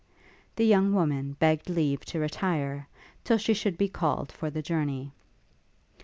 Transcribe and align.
The 0.55 0.65
young 0.65 0.93
woman 0.95 1.33
begged 1.33 1.69
leave 1.69 2.05
to 2.05 2.17
retire, 2.17 2.87
till 3.23 3.37
she 3.37 3.53
should 3.53 3.77
be 3.77 3.87
called 3.87 4.31
for 4.31 4.49
the 4.49 4.63
journey. 4.63 5.11